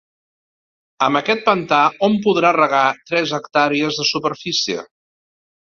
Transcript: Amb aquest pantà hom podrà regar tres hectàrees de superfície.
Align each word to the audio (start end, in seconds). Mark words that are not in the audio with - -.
Amb 1.07 1.19
aquest 1.19 1.45
pantà 1.51 1.83
hom 2.07 2.17
podrà 2.25 2.53
regar 2.59 2.83
tres 3.13 3.35
hectàrees 3.41 4.01
de 4.03 4.11
superfície. 4.15 4.93